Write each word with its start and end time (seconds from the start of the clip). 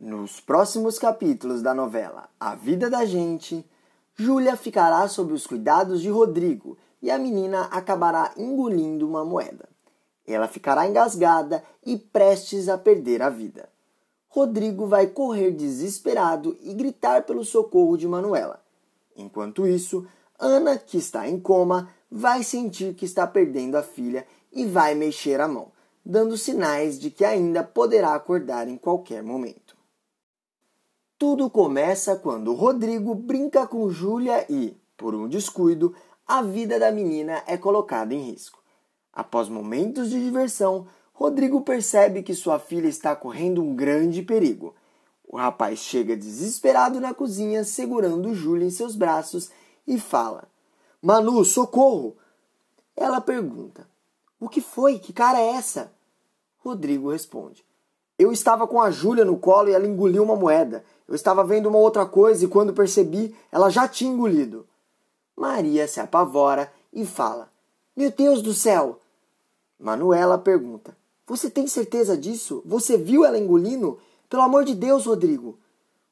Nos 0.00 0.40
próximos 0.40 0.98
capítulos 0.98 1.60
da 1.60 1.74
novela 1.74 2.30
A 2.40 2.54
Vida 2.54 2.88
da 2.88 3.04
Gente, 3.04 3.62
Júlia 4.16 4.56
ficará 4.56 5.06
sob 5.08 5.34
os 5.34 5.46
cuidados 5.46 6.00
de 6.00 6.08
Rodrigo 6.08 6.78
e 7.02 7.10
a 7.10 7.18
menina 7.18 7.64
acabará 7.64 8.32
engolindo 8.34 9.06
uma 9.06 9.26
moeda. 9.26 9.68
Ela 10.26 10.48
ficará 10.48 10.88
engasgada 10.88 11.62
e 11.84 11.98
prestes 11.98 12.66
a 12.70 12.78
perder 12.78 13.20
a 13.20 13.28
vida. 13.28 13.68
Rodrigo 14.30 14.86
vai 14.86 15.06
correr 15.06 15.50
desesperado 15.50 16.56
e 16.62 16.72
gritar 16.72 17.24
pelo 17.24 17.44
socorro 17.44 17.98
de 17.98 18.08
Manuela. 18.08 18.58
Enquanto 19.14 19.66
isso, 19.66 20.06
Ana, 20.38 20.78
que 20.78 20.96
está 20.96 21.28
em 21.28 21.38
coma, 21.38 21.90
vai 22.10 22.42
sentir 22.42 22.94
que 22.94 23.04
está 23.04 23.26
perdendo 23.26 23.76
a 23.76 23.82
filha 23.82 24.26
e 24.50 24.64
vai 24.64 24.94
mexer 24.94 25.42
a 25.42 25.46
mão, 25.46 25.70
dando 26.02 26.38
sinais 26.38 26.98
de 26.98 27.10
que 27.10 27.22
ainda 27.22 27.62
poderá 27.62 28.14
acordar 28.14 28.66
em 28.66 28.78
qualquer 28.78 29.22
momento. 29.22 29.78
Tudo 31.20 31.50
começa 31.50 32.16
quando 32.16 32.54
Rodrigo 32.54 33.14
brinca 33.14 33.66
com 33.66 33.90
Júlia 33.90 34.46
e, 34.48 34.74
por 34.96 35.14
um 35.14 35.28
descuido, 35.28 35.94
a 36.26 36.40
vida 36.40 36.78
da 36.78 36.90
menina 36.90 37.42
é 37.46 37.58
colocada 37.58 38.14
em 38.14 38.30
risco. 38.30 38.58
Após 39.12 39.46
momentos 39.46 40.08
de 40.08 40.18
diversão, 40.18 40.88
Rodrigo 41.12 41.60
percebe 41.60 42.22
que 42.22 42.34
sua 42.34 42.58
filha 42.58 42.88
está 42.88 43.14
correndo 43.14 43.62
um 43.62 43.76
grande 43.76 44.22
perigo. 44.22 44.74
O 45.28 45.36
rapaz 45.36 45.80
chega 45.80 46.16
desesperado 46.16 46.98
na 46.98 47.12
cozinha, 47.12 47.64
segurando 47.64 48.34
Júlia 48.34 48.66
em 48.66 48.70
seus 48.70 48.96
braços 48.96 49.50
e 49.86 49.98
fala: 49.98 50.44
Manu, 51.02 51.44
socorro! 51.44 52.16
Ela 52.96 53.20
pergunta: 53.20 53.86
O 54.40 54.48
que 54.48 54.62
foi? 54.62 54.98
Que 54.98 55.12
cara 55.12 55.38
é 55.38 55.50
essa? 55.50 55.92
Rodrigo 56.60 57.10
responde: 57.10 57.62
Eu 58.20 58.30
estava 58.30 58.66
com 58.66 58.78
a 58.78 58.90
Júlia 58.90 59.24
no 59.24 59.38
colo 59.38 59.70
e 59.70 59.72
ela 59.72 59.86
engoliu 59.86 60.22
uma 60.22 60.36
moeda. 60.36 60.84
Eu 61.08 61.14
estava 61.14 61.42
vendo 61.42 61.70
uma 61.70 61.78
outra 61.78 62.04
coisa 62.04 62.44
e 62.44 62.48
quando 62.48 62.74
percebi, 62.74 63.34
ela 63.50 63.70
já 63.70 63.88
tinha 63.88 64.12
engolido. 64.12 64.66
Maria 65.34 65.88
se 65.88 66.00
apavora 66.00 66.70
e 66.92 67.06
fala: 67.06 67.50
Meu 67.96 68.10
Deus 68.10 68.42
do 68.42 68.52
céu! 68.52 69.00
Manuela 69.78 70.36
pergunta: 70.36 70.94
Você 71.26 71.48
tem 71.48 71.66
certeza 71.66 72.14
disso? 72.14 72.62
Você 72.66 72.98
viu 72.98 73.24
ela 73.24 73.38
engolindo? 73.38 73.98
Pelo 74.28 74.42
amor 74.42 74.66
de 74.66 74.74
Deus, 74.74 75.06
Rodrigo! 75.06 75.58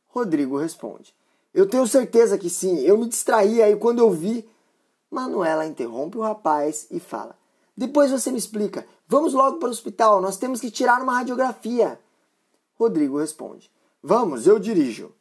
Rodrigo 0.09 0.57
responde: 0.57 1.15
Eu 1.53 1.69
tenho 1.69 1.87
certeza 1.87 2.39
que 2.39 2.49
sim. 2.49 2.79
Eu 2.79 2.97
me 2.97 3.07
distraí 3.07 3.63
aí 3.63 3.77
quando 3.77 3.99
eu 3.99 4.11
vi. 4.11 4.49
Manuela 5.11 5.67
interrompe 5.67 6.17
o 6.17 6.23
rapaz 6.23 6.87
e 6.91 6.99
fala: 6.99 7.37
Depois 7.79 8.11
você 8.11 8.33
me 8.33 8.39
explica. 8.39 8.85
Vamos 9.07 9.33
logo 9.33 9.59
para 9.59 9.69
o 9.69 9.71
hospital. 9.71 10.21
Nós 10.21 10.37
temos 10.37 10.61
que 10.61 10.69
tirar 10.69 11.01
uma 11.01 11.13
radiografia. 11.13 12.01
Rodrigo 12.75 13.21
responde: 13.21 13.71
Vamos, 14.03 14.49
eu 14.49 14.59
dirijo. 14.59 15.15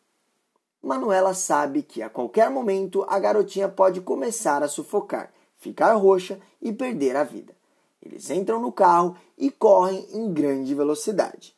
Manuela 0.81 1.35
sabe 1.35 1.83
que 1.83 2.01
a 2.01 2.09
qualquer 2.09 2.49
momento 2.49 3.05
a 3.07 3.19
garotinha 3.19 3.69
pode 3.69 4.01
começar 4.01 4.63
a 4.63 4.67
sufocar, 4.67 5.31
ficar 5.55 5.93
roxa 5.93 6.39
e 6.59 6.73
perder 6.73 7.15
a 7.15 7.23
vida. 7.23 7.55
Eles 8.01 8.27
entram 8.31 8.59
no 8.59 8.71
carro 8.71 9.15
e 9.37 9.51
correm 9.51 10.07
em 10.11 10.33
grande 10.33 10.73
velocidade. 10.73 11.55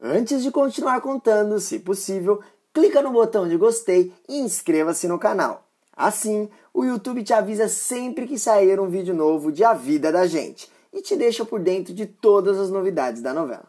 Antes 0.00 0.42
de 0.42 0.50
continuar 0.50 1.00
contando, 1.00 1.60
se 1.60 1.78
possível, 1.78 2.42
clica 2.74 3.00
no 3.00 3.12
botão 3.12 3.48
de 3.48 3.56
gostei 3.56 4.12
e 4.28 4.40
inscreva-se 4.40 5.06
no 5.06 5.20
canal. 5.20 5.68
Assim, 5.96 6.48
o 6.72 6.84
YouTube 6.84 7.22
te 7.22 7.32
avisa 7.32 7.68
sempre 7.68 8.26
que 8.26 8.38
sair 8.38 8.80
um 8.80 8.88
vídeo 8.88 9.14
novo 9.14 9.52
de 9.52 9.62
A 9.62 9.74
Vida 9.74 10.10
da 10.10 10.26
Gente 10.26 10.70
e 10.92 11.02
te 11.02 11.16
deixa 11.16 11.44
por 11.44 11.60
dentro 11.60 11.92
de 11.92 12.06
todas 12.06 12.58
as 12.58 12.70
novidades 12.70 13.20
da 13.22 13.32
novela. 13.32 13.66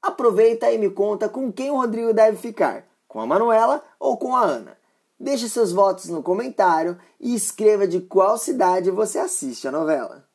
Aproveita 0.00 0.70
e 0.70 0.78
me 0.78 0.90
conta 0.90 1.28
com 1.28 1.52
quem 1.52 1.70
o 1.70 1.76
Rodrigo 1.76 2.12
deve 2.14 2.36
ficar, 2.36 2.86
com 3.08 3.20
a 3.20 3.26
Manuela 3.26 3.82
ou 3.98 4.16
com 4.16 4.36
a 4.36 4.42
Ana. 4.42 4.78
Deixe 5.18 5.48
seus 5.48 5.72
votos 5.72 6.08
no 6.08 6.22
comentário 6.22 6.98
e 7.18 7.34
escreva 7.34 7.88
de 7.88 8.00
qual 8.00 8.36
cidade 8.36 8.90
você 8.90 9.18
assiste 9.18 9.66
a 9.66 9.72
novela. 9.72 10.28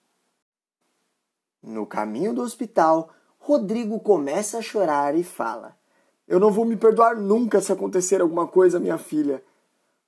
No 1.61 1.85
caminho 1.85 2.33
do 2.33 2.41
hospital, 2.41 3.09
Rodrigo 3.37 3.99
começa 3.99 4.57
a 4.57 4.61
chorar 4.61 5.15
e 5.15 5.23
fala: 5.23 5.77
Eu 6.27 6.39
não 6.39 6.51
vou 6.51 6.65
me 6.65 6.75
perdoar 6.75 7.15
nunca 7.15 7.61
se 7.61 7.71
acontecer 7.71 8.19
alguma 8.19 8.47
coisa 8.47 8.77
à 8.77 8.81
minha 8.81 8.97
filha. 8.97 9.43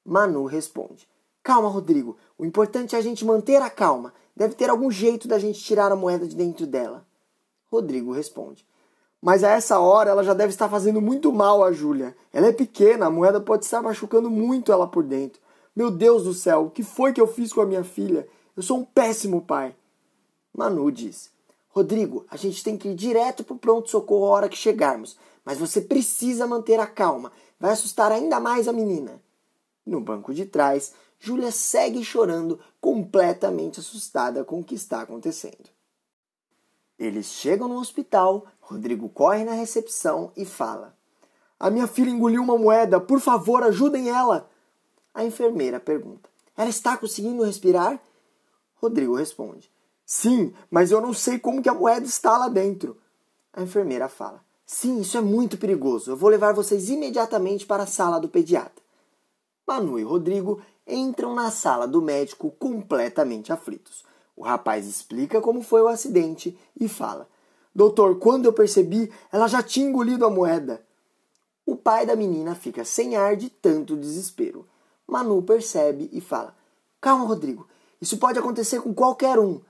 Manu 0.03 0.45
responde: 0.45 1.07
Calma, 1.43 1.67
Rodrigo. 1.67 2.17
O 2.37 2.45
importante 2.45 2.95
é 2.95 2.99
a 2.99 3.01
gente 3.01 3.25
manter 3.25 3.61
a 3.61 3.69
calma. 3.69 4.13
Deve 4.35 4.55
ter 4.55 4.69
algum 4.69 4.89
jeito 4.89 5.27
da 5.27 5.37
gente 5.37 5.59
tirar 5.59 5.91
a 5.91 5.95
moeda 5.95 6.25
de 6.25 6.35
dentro 6.35 6.65
dela. 6.65 7.05
Rodrigo 7.69 8.11
responde: 8.11 8.65
mas 9.25 9.41
a 9.41 9.51
essa 9.51 9.79
hora 9.79 10.09
ela 10.09 10.21
já 10.21 10.33
deve 10.33 10.49
estar 10.49 10.67
fazendo 10.67 10.99
muito 10.99 11.31
mal 11.31 11.63
a 11.63 11.71
Júlia. 11.71 12.13
Ela 12.33 12.47
é 12.47 12.51
pequena, 12.51 13.05
a 13.05 13.09
moeda 13.09 13.39
pode 13.39 13.63
estar 13.63 13.81
machucando 13.81 14.29
muito 14.29 14.69
ela 14.69 14.85
por 14.85 15.01
dentro. 15.01 15.41
Meu 15.73 15.89
Deus 15.89 16.25
do 16.25 16.33
céu, 16.33 16.65
o 16.65 16.69
que 16.69 16.83
foi 16.83 17.13
que 17.13 17.21
eu 17.21 17.25
fiz 17.25 17.53
com 17.53 17.61
a 17.61 17.65
minha 17.65 17.85
filha? 17.85 18.27
Eu 18.53 18.61
sou 18.61 18.79
um 18.79 18.83
péssimo 18.83 19.41
pai. 19.41 19.73
Manu 20.53 20.91
diz: 20.91 21.31
Rodrigo, 21.69 22.25
a 22.29 22.35
gente 22.35 22.61
tem 22.61 22.77
que 22.77 22.89
ir 22.89 22.95
direto 22.95 23.45
para 23.45 23.55
o 23.55 23.57
pronto-socorro 23.57 24.25
a 24.25 24.29
hora 24.29 24.49
que 24.49 24.57
chegarmos, 24.57 25.17
mas 25.45 25.57
você 25.57 25.79
precisa 25.79 26.45
manter 26.45 26.77
a 26.81 26.85
calma. 26.85 27.31
Vai 27.57 27.71
assustar 27.71 28.11
ainda 28.11 28.41
mais 28.41 28.67
a 28.67 28.73
menina. 28.73 29.21
No 29.85 30.01
banco 30.01 30.33
de 30.33 30.45
trás, 30.45 30.93
Júlia 31.25 31.53
segue 31.53 32.03
chorando, 32.03 32.59
completamente 32.81 33.79
assustada 33.79 34.43
com 34.43 34.59
o 34.59 34.63
que 34.63 34.75
está 34.75 34.99
acontecendo. 34.99 35.69
Eles 36.99 37.27
chegam 37.27 37.69
no 37.69 37.79
hospital, 37.79 38.45
Rodrigo 38.59 39.07
corre 39.07 39.45
na 39.45 39.53
recepção 39.53 40.33
e 40.35 40.43
fala: 40.43 40.93
A 41.57 41.69
minha 41.69 41.87
filha 41.87 42.09
engoliu 42.09 42.43
uma 42.43 42.57
moeda, 42.57 42.99
por 42.99 43.21
favor, 43.21 43.63
ajudem 43.63 44.09
ela. 44.09 44.49
A 45.13 45.23
enfermeira 45.23 45.79
pergunta: 45.79 46.29
Ela 46.57 46.69
está 46.69 46.97
conseguindo 46.97 47.45
respirar? 47.45 47.97
Rodrigo 48.75 49.15
responde: 49.15 49.71
Sim, 50.05 50.53
mas 50.69 50.91
eu 50.91 50.99
não 50.99 51.13
sei 51.13 51.39
como 51.39 51.61
que 51.61 51.69
a 51.69 51.73
moeda 51.73 52.05
está 52.05 52.37
lá 52.37 52.49
dentro. 52.49 52.97
A 53.53 53.63
enfermeira 53.63 54.09
fala: 54.09 54.43
Sim, 54.65 54.99
isso 54.99 55.17
é 55.17 55.21
muito 55.21 55.57
perigoso. 55.57 56.11
Eu 56.11 56.17
vou 56.17 56.29
levar 56.29 56.53
vocês 56.53 56.89
imediatamente 56.89 57.65
para 57.65 57.83
a 57.83 57.87
sala 57.87 58.19
do 58.19 58.27
pediatra. 58.27 58.82
Manu 59.65 59.97
e 59.97 60.03
Rodrigo 60.03 60.61
entram 60.85 61.33
na 61.33 61.49
sala 61.49 61.87
do 61.87 62.01
médico 62.01 62.51
completamente 62.51 63.51
aflitos. 63.51 64.03
O 64.35 64.43
rapaz 64.43 64.85
explica 64.85 65.39
como 65.39 65.61
foi 65.61 65.81
o 65.81 65.87
acidente 65.87 66.57
e 66.79 66.87
fala: 66.87 67.29
Doutor, 67.73 68.19
quando 68.19 68.45
eu 68.45 68.53
percebi, 68.53 69.11
ela 69.31 69.47
já 69.47 69.63
tinha 69.63 69.87
engolido 69.87 70.25
a 70.25 70.29
moeda. 70.29 70.83
O 71.65 71.75
pai 71.75 72.05
da 72.05 72.15
menina 72.15 72.55
fica 72.55 72.83
sem 72.83 73.15
ar 73.15 73.37
de 73.37 73.49
tanto 73.49 73.95
desespero. 73.95 74.67
Manu 75.07 75.41
percebe 75.41 76.09
e 76.11 76.19
fala: 76.19 76.55
Calma, 76.99 77.25
Rodrigo, 77.25 77.67
isso 78.01 78.17
pode 78.17 78.37
acontecer 78.37 78.81
com 78.81 78.93
qualquer 78.93 79.39
um. 79.39 79.61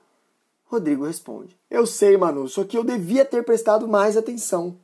Rodrigo 0.65 1.05
responde: 1.05 1.55
Eu 1.69 1.85
sei, 1.85 2.17
Manu, 2.17 2.47
só 2.47 2.63
que 2.63 2.77
eu 2.77 2.83
devia 2.83 3.23
ter 3.23 3.43
prestado 3.43 3.87
mais 3.87 4.17
atenção. 4.17 4.75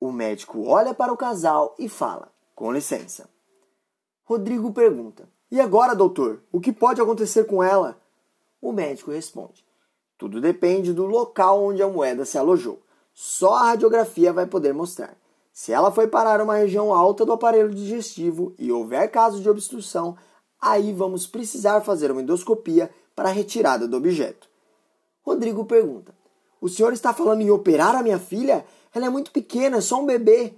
O 0.00 0.10
médico 0.10 0.66
olha 0.66 0.92
para 0.92 1.12
o 1.12 1.16
casal 1.16 1.74
e 1.78 1.88
fala: 1.88 2.32
Com 2.54 2.72
licença. 2.72 3.28
Rodrigo 4.30 4.72
pergunta: 4.72 5.28
E 5.50 5.60
agora, 5.60 5.92
doutor? 5.92 6.40
O 6.52 6.60
que 6.60 6.72
pode 6.72 7.00
acontecer 7.00 7.46
com 7.46 7.64
ela? 7.64 8.00
O 8.62 8.70
médico 8.70 9.10
responde: 9.10 9.66
Tudo 10.16 10.40
depende 10.40 10.92
do 10.92 11.04
local 11.04 11.64
onde 11.64 11.82
a 11.82 11.88
moeda 11.88 12.24
se 12.24 12.38
alojou. 12.38 12.80
Só 13.12 13.54
a 13.54 13.64
radiografia 13.70 14.32
vai 14.32 14.46
poder 14.46 14.72
mostrar. 14.72 15.16
Se 15.52 15.72
ela 15.72 15.90
foi 15.90 16.06
parar 16.06 16.40
uma 16.40 16.54
região 16.54 16.94
alta 16.94 17.26
do 17.26 17.32
aparelho 17.32 17.74
digestivo 17.74 18.54
e 18.56 18.70
houver 18.70 19.10
caso 19.10 19.40
de 19.40 19.50
obstrução, 19.50 20.16
aí 20.60 20.92
vamos 20.92 21.26
precisar 21.26 21.80
fazer 21.80 22.12
uma 22.12 22.22
endoscopia 22.22 22.88
para 23.16 23.30
a 23.30 23.32
retirada 23.32 23.88
do 23.88 23.96
objeto. 23.96 24.48
Rodrigo 25.22 25.64
pergunta: 25.64 26.14
O 26.60 26.68
senhor 26.68 26.92
está 26.92 27.12
falando 27.12 27.40
em 27.40 27.50
operar 27.50 27.96
a 27.96 28.02
minha 28.02 28.20
filha? 28.20 28.64
Ela 28.94 29.06
é 29.06 29.10
muito 29.10 29.32
pequena, 29.32 29.78
é 29.78 29.80
só 29.80 30.00
um 30.00 30.06
bebê. 30.06 30.54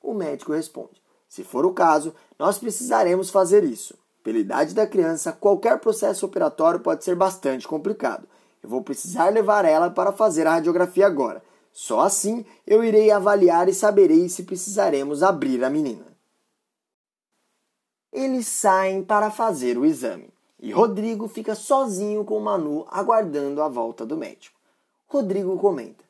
O 0.00 0.14
médico 0.14 0.54
responde: 0.54 1.01
Se 1.32 1.42
for 1.42 1.64
o 1.64 1.72
caso, 1.72 2.14
nós 2.38 2.58
precisaremos 2.58 3.30
fazer 3.30 3.64
isso. 3.64 3.94
Pela 4.22 4.36
idade 4.36 4.74
da 4.74 4.86
criança, 4.86 5.32
qualquer 5.32 5.80
processo 5.80 6.26
operatório 6.26 6.80
pode 6.80 7.02
ser 7.02 7.16
bastante 7.16 7.66
complicado. 7.66 8.28
Eu 8.62 8.68
vou 8.68 8.82
precisar 8.82 9.30
levar 9.30 9.64
ela 9.64 9.88
para 9.88 10.12
fazer 10.12 10.46
a 10.46 10.50
radiografia 10.50 11.06
agora. 11.06 11.42
Só 11.72 12.00
assim 12.00 12.44
eu 12.66 12.84
irei 12.84 13.10
avaliar 13.10 13.66
e 13.66 13.72
saberei 13.72 14.28
se 14.28 14.42
precisaremos 14.42 15.22
abrir 15.22 15.64
a 15.64 15.70
menina. 15.70 16.04
Eles 18.12 18.46
saem 18.46 19.02
para 19.02 19.30
fazer 19.30 19.78
o 19.78 19.86
exame 19.86 20.28
e 20.60 20.70
Rodrigo 20.70 21.26
fica 21.28 21.54
sozinho 21.54 22.26
com 22.26 22.38
Manu 22.40 22.86
aguardando 22.90 23.62
a 23.62 23.68
volta 23.68 24.04
do 24.04 24.18
médico. 24.18 24.60
Rodrigo 25.06 25.58
comenta: 25.58 26.04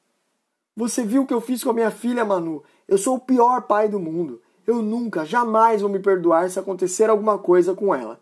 Você 0.75 1.05
viu 1.05 1.23
o 1.23 1.27
que 1.29 1.33
eu 1.33 1.41
fiz 1.41 1.63
com 1.63 1.71
a 1.71 1.75
minha 1.75 1.93
filha, 1.93 2.25
Manu? 2.25 2.65
Eu 2.89 2.99
sou 2.99 3.15
o 3.15 3.21
pior 3.21 3.69
pai 3.69 3.89
do 3.89 4.01
mundo. 4.01 4.43
Eu 4.67 4.81
nunca, 4.83 5.25
jamais 5.25 5.81
vou 5.81 5.91
me 5.91 5.99
perdoar 5.99 6.49
se 6.49 6.59
acontecer 6.59 7.11
alguma 7.11 7.39
coisa 7.39 7.75
com 7.75 7.95
ela. 7.95 8.21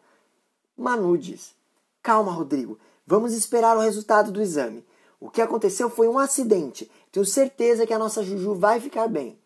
Manu 0.77 1.17
diz: 1.19 1.55
Calma, 2.03 2.33
Rodrigo. 2.33 2.79
Vamos 3.07 3.33
esperar 3.33 3.77
o 3.77 3.81
resultado 3.81 4.31
do 4.31 4.41
exame. 4.41 4.85
O 5.19 5.29
que 5.29 5.43
aconteceu 5.43 5.91
foi 5.91 6.09
um 6.09 6.19
acidente. 6.19 6.91
Tenho 7.13 7.27
certeza 7.27 7.87
que 7.87 7.93
a 7.93 7.99
nossa 7.99 8.23
Juju 8.23 8.55
vai 8.55 8.81
ficar 8.81 9.09
bem. 9.09 9.39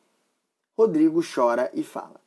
Rodrigo 0.78 1.20
chora 1.22 1.70
e 1.74 1.82
fala: 1.82 2.20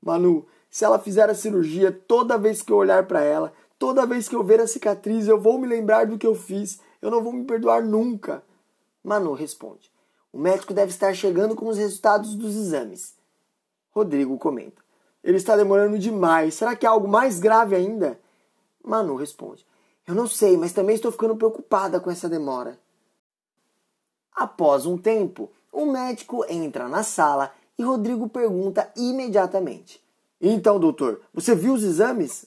Manu, 0.00 0.46
se 0.70 0.84
ela 0.84 0.98
fizer 0.98 1.28
a 1.28 1.34
cirurgia, 1.34 1.92
toda 1.92 2.38
vez 2.38 2.62
que 2.62 2.72
eu 2.72 2.76
olhar 2.76 3.06
para 3.06 3.22
ela, 3.22 3.52
toda 3.78 4.06
vez 4.06 4.28
que 4.28 4.34
eu 4.34 4.42
ver 4.42 4.60
a 4.60 4.66
cicatriz, 4.66 5.28
eu 5.28 5.38
vou 5.38 5.58
me 5.58 5.66
lembrar 5.66 6.06
do 6.06 6.16
que 6.16 6.26
eu 6.26 6.34
fiz. 6.34 6.80
Eu 7.02 7.10
não 7.10 7.22
vou 7.22 7.32
me 7.32 7.44
perdoar 7.44 7.82
nunca. 7.82 8.42
Manu 9.02 9.34
responde: 9.34 9.90
O 10.32 10.38
médico 10.38 10.72
deve 10.72 10.90
estar 10.90 11.12
chegando 11.12 11.54
com 11.54 11.66
os 11.66 11.76
resultados 11.76 12.34
dos 12.34 12.56
exames. 12.56 13.14
Rodrigo 13.94 14.36
comenta: 14.38 14.82
Ele 15.22 15.36
está 15.36 15.56
demorando 15.56 15.98
demais. 15.98 16.54
Será 16.54 16.74
que 16.74 16.84
é 16.84 16.88
algo 16.88 17.06
mais 17.06 17.38
grave 17.38 17.76
ainda? 17.76 18.18
Manu 18.82 19.14
responde: 19.14 19.64
Eu 20.06 20.14
não 20.14 20.26
sei, 20.26 20.56
mas 20.56 20.72
também 20.72 20.96
estou 20.96 21.12
ficando 21.12 21.36
preocupada 21.36 22.00
com 22.00 22.10
essa 22.10 22.28
demora. 22.28 22.78
Após 24.34 24.84
um 24.84 24.98
tempo, 24.98 25.50
o 25.70 25.86
médico 25.86 26.44
entra 26.48 26.88
na 26.88 27.04
sala 27.04 27.52
e 27.78 27.84
Rodrigo 27.84 28.28
pergunta 28.28 28.90
imediatamente: 28.96 30.02
Então, 30.40 30.80
doutor, 30.80 31.20
você 31.32 31.54
viu 31.54 31.74
os 31.74 31.84
exames? 31.84 32.46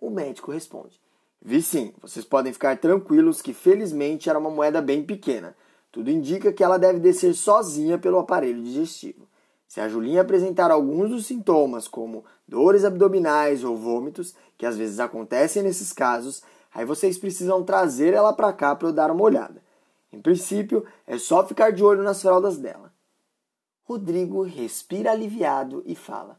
O 0.00 0.10
médico 0.10 0.50
responde: 0.50 1.00
Vi 1.40 1.62
sim, 1.62 1.94
vocês 2.02 2.24
podem 2.24 2.52
ficar 2.52 2.76
tranquilos 2.78 3.40
que 3.40 3.54
felizmente 3.54 4.28
era 4.28 4.38
uma 4.38 4.50
moeda 4.50 4.82
bem 4.82 5.04
pequena. 5.04 5.56
Tudo 5.92 6.10
indica 6.10 6.52
que 6.52 6.62
ela 6.62 6.78
deve 6.78 6.98
descer 6.98 7.34
sozinha 7.34 7.98
pelo 7.98 8.18
aparelho 8.18 8.62
digestivo. 8.62 9.27
Se 9.68 9.82
a 9.82 9.88
Julinha 9.88 10.22
apresentar 10.22 10.70
alguns 10.70 11.10
dos 11.10 11.26
sintomas, 11.26 11.86
como 11.86 12.24
dores 12.48 12.86
abdominais 12.86 13.62
ou 13.62 13.76
vômitos, 13.76 14.34
que 14.56 14.64
às 14.64 14.78
vezes 14.78 14.98
acontecem 14.98 15.62
nesses 15.62 15.92
casos, 15.92 16.42
aí 16.74 16.86
vocês 16.86 17.18
precisam 17.18 17.62
trazer 17.62 18.14
ela 18.14 18.32
para 18.32 18.50
cá 18.50 18.74
para 18.74 18.88
eu 18.88 18.92
dar 18.92 19.10
uma 19.10 19.22
olhada. 19.22 19.62
Em 20.10 20.20
princípio, 20.22 20.86
é 21.06 21.18
só 21.18 21.46
ficar 21.46 21.70
de 21.70 21.84
olho 21.84 22.02
nas 22.02 22.22
fraldas 22.22 22.56
dela. 22.56 22.90
Rodrigo 23.84 24.42
respira 24.42 25.12
aliviado 25.12 25.82
e 25.84 25.94
fala: 25.94 26.38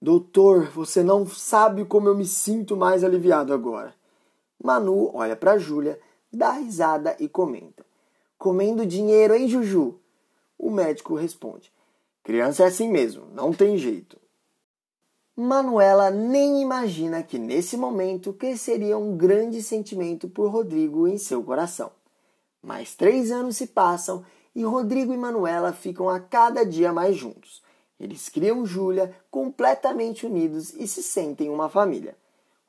Doutor, 0.00 0.70
você 0.70 1.02
não 1.02 1.26
sabe 1.26 1.84
como 1.84 2.08
eu 2.08 2.16
me 2.16 2.24
sinto 2.24 2.76
mais 2.76 3.02
aliviado 3.02 3.52
agora. 3.52 3.92
Manu 4.62 5.10
olha 5.12 5.34
para 5.34 5.58
Júlia, 5.58 5.98
dá 6.32 6.52
risada 6.52 7.16
e 7.18 7.28
comenta: 7.28 7.84
Comendo 8.38 8.86
dinheiro, 8.86 9.34
hein, 9.34 9.48
Juju? 9.48 9.98
O 10.56 10.70
médico 10.70 11.16
responde: 11.16 11.72
Criança 12.30 12.62
é 12.62 12.66
assim 12.68 12.88
mesmo, 12.88 13.26
não 13.34 13.52
tem 13.52 13.76
jeito. 13.76 14.16
Manuela 15.36 16.12
nem 16.12 16.62
imagina 16.62 17.24
que 17.24 17.40
nesse 17.40 17.76
momento 17.76 18.32
cresceria 18.32 18.96
um 18.96 19.16
grande 19.16 19.60
sentimento 19.60 20.28
por 20.28 20.48
Rodrigo 20.48 21.08
em 21.08 21.18
seu 21.18 21.42
coração. 21.42 21.90
Mais 22.62 22.94
três 22.94 23.32
anos 23.32 23.56
se 23.56 23.66
passam 23.66 24.24
e 24.54 24.62
Rodrigo 24.62 25.12
e 25.12 25.16
Manuela 25.16 25.72
ficam 25.72 26.08
a 26.08 26.20
cada 26.20 26.64
dia 26.64 26.92
mais 26.92 27.16
juntos. 27.16 27.64
Eles 27.98 28.28
criam 28.28 28.64
Júlia 28.64 29.12
completamente 29.28 30.24
unidos 30.24 30.72
e 30.74 30.86
se 30.86 31.02
sentem 31.02 31.50
uma 31.50 31.68
família. 31.68 32.16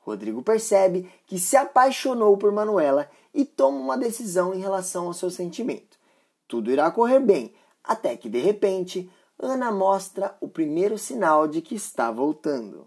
Rodrigo 0.00 0.42
percebe 0.42 1.08
que 1.24 1.38
se 1.38 1.56
apaixonou 1.56 2.36
por 2.36 2.50
Manuela 2.50 3.08
e 3.32 3.44
toma 3.44 3.78
uma 3.78 3.96
decisão 3.96 4.52
em 4.52 4.58
relação 4.58 5.06
ao 5.06 5.12
seu 5.12 5.30
sentimento. 5.30 6.00
Tudo 6.48 6.68
irá 6.68 6.90
correr 6.90 7.20
bem, 7.20 7.54
até 7.84 8.16
que 8.16 8.28
de 8.28 8.40
repente 8.40 9.08
Ana 9.38 9.70
mostra 9.70 10.36
o 10.40 10.48
primeiro 10.48 10.96
sinal 10.96 11.48
de 11.48 11.60
que 11.60 11.74
está 11.74 12.10
voltando. 12.10 12.86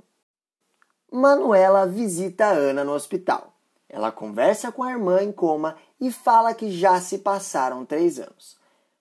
Manuela 1.12 1.86
visita 1.86 2.46
Ana 2.46 2.84
no 2.84 2.94
hospital. 2.94 3.54
Ela 3.88 4.12
conversa 4.12 4.72
com 4.72 4.84
a 4.84 4.92
irmã 4.92 5.22
em 5.22 5.32
coma 5.32 5.78
e 6.00 6.12
fala 6.12 6.54
que 6.54 6.72
já 6.72 7.00
se 7.00 7.20
passaram 7.20 7.86
três 7.86 8.20
anos. 8.20 8.58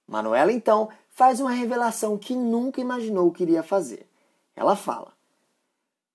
Manuela 0.06 0.52
então 0.52 0.88
faz 1.10 1.40
uma 1.40 1.50
revelação 1.50 2.18
que 2.18 2.34
nunca 2.36 2.80
imaginou 2.80 3.32
que 3.32 3.42
iria 3.42 3.62
fazer. 3.62 4.06
Ela 4.54 4.76
fala: 4.76 5.12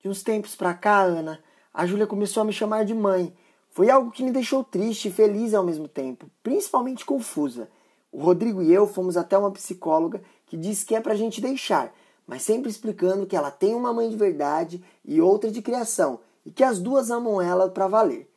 De 0.01 0.07
uns 0.07 0.23
tempos 0.23 0.55
pra 0.55 0.73
cá, 0.73 1.01
Ana, 1.01 1.43
a 1.73 1.85
Júlia 1.85 2.07
começou 2.07 2.41
a 2.41 2.45
me 2.45 2.53
chamar 2.53 2.85
de 2.85 2.93
mãe. 2.93 3.35
Foi 3.69 3.89
algo 3.89 4.11
que 4.11 4.23
me 4.23 4.31
deixou 4.31 4.63
triste 4.63 5.07
e 5.07 5.11
feliz 5.11 5.53
ao 5.53 5.63
mesmo 5.63 5.87
tempo, 5.87 6.29
principalmente 6.41 7.05
confusa. 7.05 7.69
O 8.11 8.21
Rodrigo 8.21 8.61
e 8.61 8.73
eu 8.73 8.87
fomos 8.87 9.15
até 9.15 9.37
uma 9.37 9.51
psicóloga 9.51 10.21
que 10.49 10.57
diz 10.57 10.83
que 10.83 10.95
é 10.95 10.99
pra 10.99 11.15
gente 11.15 11.39
deixar, 11.39 11.93
mas 12.27 12.41
sempre 12.41 12.69
explicando 12.69 13.25
que 13.25 13.35
ela 13.35 13.51
tem 13.51 13.73
uma 13.73 13.93
mãe 13.93 14.09
de 14.09 14.17
verdade 14.17 14.83
e 15.05 15.21
outra 15.21 15.49
de 15.49 15.61
criação 15.61 16.19
e 16.45 16.51
que 16.51 16.63
as 16.63 16.79
duas 16.79 17.09
amam 17.09 17.41
ela 17.41 17.69
para 17.69 17.87
valer. 17.87 18.29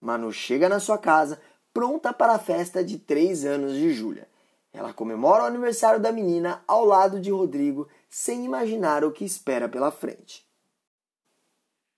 Manu 0.00 0.30
chega 0.30 0.68
na 0.68 0.78
sua 0.78 0.98
casa 0.98 1.40
pronta 1.72 2.12
para 2.12 2.34
a 2.34 2.38
festa 2.38 2.84
de 2.84 2.98
três 2.98 3.44
anos 3.44 3.72
de 3.72 3.94
Júlia. 3.94 4.28
Ela 4.72 4.92
comemora 4.92 5.44
o 5.44 5.46
aniversário 5.46 6.00
da 6.00 6.12
menina 6.12 6.62
ao 6.68 6.84
lado 6.84 7.18
de 7.18 7.30
Rodrigo, 7.30 7.88
sem 8.10 8.44
imaginar 8.44 9.04
o 9.04 9.12
que 9.12 9.24
espera 9.24 9.68
pela 9.68 9.90
frente. 9.90 10.46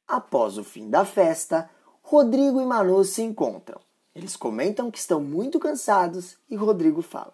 Após 0.07 0.59
o 0.59 0.65
fim 0.65 0.89
da 0.89 1.05
festa, 1.05 1.69
Rodrigo 2.03 2.61
e 2.61 2.67
Manu 2.67 3.03
se 3.05 3.23
encontram. 3.23 3.81
Eles 4.15 4.37
comentam 4.37 4.91
que 4.91 4.99
estão 4.99 5.21
muito 5.21 5.59
cansados 5.59 6.37
e 6.49 6.55
Rodrigo 6.55 7.03
fala: 7.03 7.33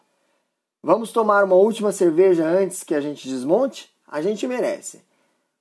Vamos 0.82 1.12
tomar 1.12 1.44
uma 1.44 1.56
última 1.56 1.93
cerveja 1.93 2.47
antes 2.47 2.82
que 2.82 2.94
a 2.94 3.03
gente 3.03 3.29
desmonte? 3.29 3.91
A 4.09 4.23
gente 4.23 4.47
merece. 4.47 5.03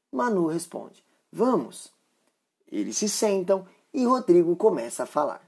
Manu 0.10 0.48
responde: 0.48 1.04
Vamos. 1.31 1.92
Eles 2.71 2.95
se 2.95 3.10
sentam 3.10 3.68
e 3.94 4.06
Rodrigo 4.06 4.56
começa 4.56 5.04
a 5.04 5.06
falar. 5.06 5.42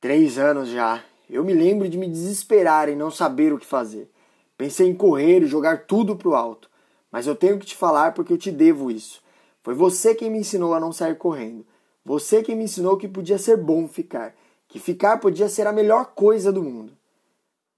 Três 0.00 0.38
anos 0.38 0.68
já. 0.68 1.02
Eu 1.28 1.44
me 1.44 1.52
lembro 1.52 1.88
de 1.88 1.98
me 1.98 2.08
desesperar 2.08 2.88
e 2.88 2.94
não 2.94 3.10
saber 3.10 3.52
o 3.52 3.58
que 3.58 3.66
fazer. 3.66 4.08
Pensei 4.56 4.88
em 4.88 4.94
correr 4.94 5.42
e 5.42 5.46
jogar 5.46 5.86
tudo 5.86 6.14
pro 6.14 6.36
alto. 6.36 6.70
Mas 7.10 7.26
eu 7.26 7.34
tenho 7.34 7.58
que 7.58 7.66
te 7.66 7.74
falar 7.74 8.14
porque 8.14 8.32
eu 8.32 8.38
te 8.38 8.52
devo 8.52 8.88
isso. 8.88 9.20
Foi 9.64 9.74
você 9.74 10.14
quem 10.14 10.30
me 10.30 10.38
ensinou 10.38 10.74
a 10.74 10.80
não 10.80 10.92
sair 10.92 11.16
correndo. 11.16 11.66
Você 12.04 12.40
quem 12.40 12.54
me 12.54 12.62
ensinou 12.62 12.96
que 12.96 13.08
podia 13.08 13.36
ser 13.36 13.56
bom 13.56 13.88
ficar. 13.88 14.32
Que 14.68 14.78
ficar 14.78 15.18
podia 15.18 15.48
ser 15.48 15.66
a 15.66 15.72
melhor 15.72 16.12
coisa 16.14 16.52
do 16.52 16.62
mundo. 16.62 16.92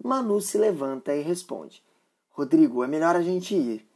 Manu 0.02 0.40
se 0.40 0.56
levanta 0.56 1.14
e 1.14 1.22
responde: 1.22 1.82
Rodrigo, 2.30 2.84
é 2.84 2.86
melhor 2.86 3.16
a 3.16 3.22
gente 3.22 3.54
ir. 3.54 3.88